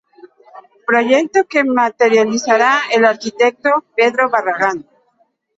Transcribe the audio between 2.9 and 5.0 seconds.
el arquitecto Pedro Barragán.